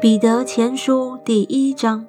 [0.00, 2.06] 彼得前书第一章，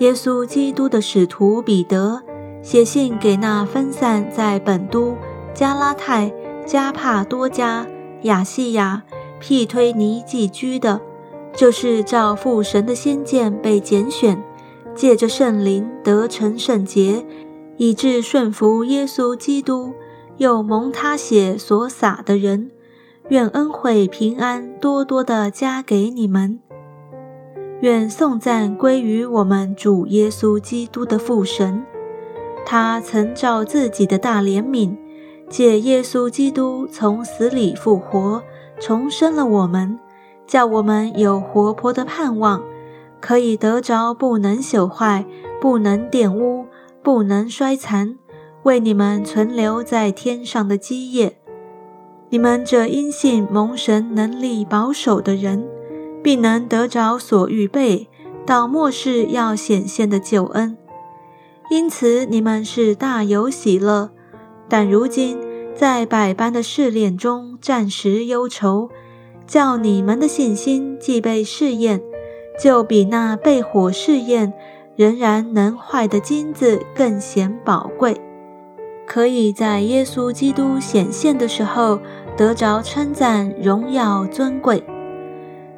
[0.00, 2.20] 耶稣基督的使徒彼得
[2.60, 5.16] 写信给那分散在本都、
[5.54, 6.30] 加拉太、
[6.66, 7.86] 加帕多加、
[8.24, 9.02] 亚细亚、
[9.38, 11.00] 庇推尼寄居的，
[11.54, 14.38] 就是照父神的先见被拣选，
[14.94, 17.24] 借着圣灵得成圣洁，
[17.78, 19.94] 以致顺服耶稣基督，
[20.36, 22.70] 又蒙他血所洒的人。
[23.30, 26.58] 愿恩惠平安多多的加给你们。
[27.80, 31.84] 愿颂赞归于我们主耶稣基督的父神。
[32.66, 34.96] 他曾照自己的大怜悯，
[35.48, 38.42] 借耶稣基督从死里复活，
[38.80, 39.96] 重生了我们，
[40.44, 42.60] 叫我们有活泼的盼望，
[43.20, 45.24] 可以得着不能朽坏、
[45.60, 46.66] 不能玷污、
[47.00, 48.18] 不能衰残，
[48.64, 51.39] 为你们存留在天上的基业。
[52.32, 55.66] 你们这因信蒙神能力保守的人，
[56.22, 58.06] 必能得着所预备
[58.46, 60.76] 到末世要显现的救恩。
[61.72, 64.10] 因此你们是大有喜乐，
[64.68, 65.38] 但如今
[65.74, 68.88] 在百般的试炼中暂时忧愁，
[69.44, 72.00] 叫你们的信心既被试验，
[72.62, 74.52] 就比那被火试验
[74.94, 78.20] 仍然能坏的金子更显宝贵。
[79.12, 81.98] 可以在耶稣基督显现的时候
[82.36, 84.84] 得着称赞、荣耀、尊贵。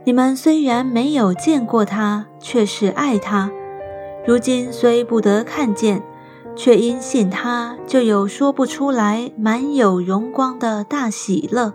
[0.04, 3.48] 你们虽然没有见过他，却是爱他；
[4.26, 6.02] 如今虽不得看见，
[6.54, 11.72] 却因信他，就有说不出来、满有荣光的大喜乐，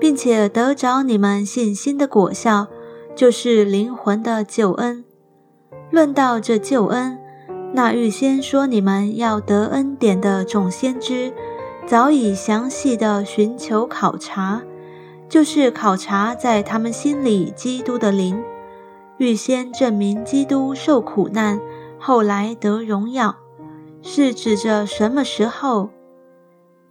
[0.00, 2.66] 并且得着你们信心的果效，
[3.14, 5.04] 就是灵魂的救恩。
[5.92, 7.20] 论到这救恩。
[7.76, 11.32] 那预先说你们要得恩典的众先知，
[11.88, 14.62] 早已详细的寻求考察，
[15.28, 18.40] 就是考察在他们心里基督的灵，
[19.18, 21.60] 预先证明基督受苦难，
[21.98, 23.34] 后来得荣耀，
[24.02, 25.90] 是指着什么时候，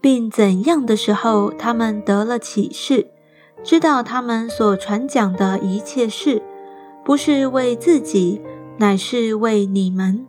[0.01, 3.07] 并怎样的时候，他们得了启示，
[3.63, 6.41] 知道他们所传讲的一切事，
[7.05, 8.41] 不是为自己，
[8.79, 10.27] 乃是为你们。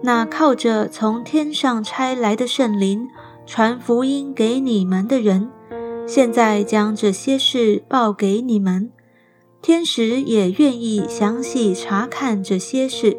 [0.00, 3.08] 那靠着从天上差来的圣灵
[3.44, 5.50] 传福音给你们的人，
[6.06, 8.90] 现在将这些事报给你们。
[9.60, 13.16] 天使也愿意详细查看这些事，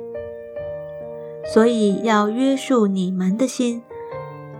[1.53, 3.83] 所以要约束你们的心，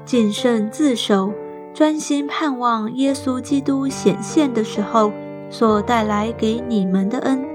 [0.04, 1.32] 谨慎自守，
[1.74, 5.14] 专心盼望耶稣基督显现的时候
[5.50, 7.46] 所带来给你们的恩。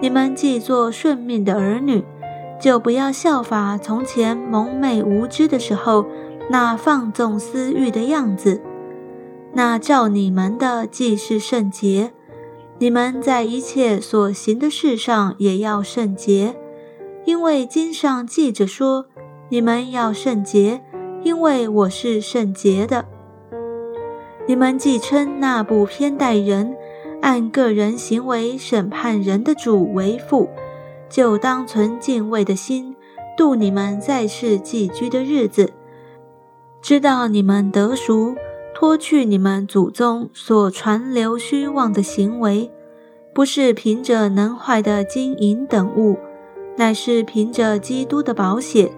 [0.00, 2.04] 你们既做顺命的儿女。
[2.60, 6.06] 就不要效法从前蒙昧无知的时候
[6.50, 8.60] 那放纵私欲的样子。
[9.52, 12.12] 那照你们的既是圣洁，
[12.78, 16.54] 你们在一切所行的事上也要圣洁，
[17.24, 19.06] 因为经上记着说
[19.48, 20.82] ：“你们要圣洁，
[21.22, 23.06] 因为我是圣洁的。”
[24.46, 26.76] 你们既称那不偏待人、
[27.22, 30.48] 按个人行为审判人的主为父。
[31.08, 32.94] 就当存敬畏的心，
[33.36, 35.72] 度你们在世寄居的日子，
[36.82, 38.34] 知道你们得赎，
[38.74, 42.70] 脱去你们祖宗所传流虚妄的行为，
[43.34, 46.18] 不是凭着能坏的金银等物，
[46.76, 48.92] 乃是凭着基督的宝血，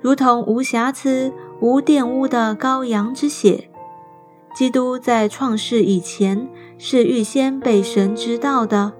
[0.00, 3.68] 如同无瑕疵、无玷污的羔羊之血。
[4.54, 6.48] 基督在创世以前
[6.78, 8.92] 是预先被神知道的。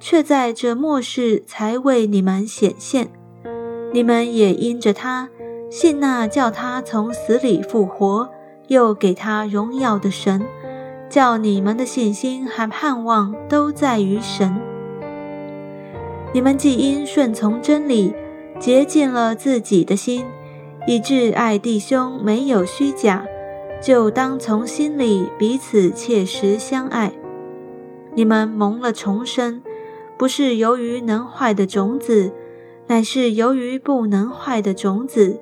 [0.00, 3.10] 却在这末世才为你们显现，
[3.92, 5.28] 你们也因着他
[5.70, 8.30] 信那叫他从死里复活，
[8.68, 10.42] 又给他荣耀的神，
[11.10, 14.56] 叫你们的信心和盼望都在于神。
[16.32, 18.14] 你们既因顺从真理，
[18.58, 20.24] 洁净了自己的心，
[20.86, 23.26] 以致爱弟兄没有虚假，
[23.82, 27.12] 就当从心里彼此切实相爱。
[28.14, 29.60] 你们蒙了重生。
[30.20, 32.30] 不是由于能坏的种子，
[32.88, 35.40] 乃是由于不能坏的种子，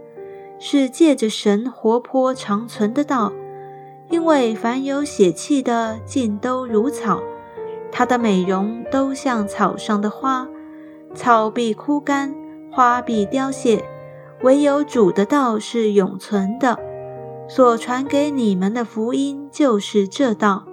[0.61, 3.33] 是借着神活泼长存的道。
[4.09, 7.21] 因为凡有血气的，尽都如草，
[7.91, 10.47] 它的美容都像草上的花，
[11.13, 12.33] 草必枯干，
[12.71, 13.85] 花必凋谢，
[14.43, 16.79] 唯有主的道是永存的。
[17.49, 20.68] 所传给你们的福音就是这道。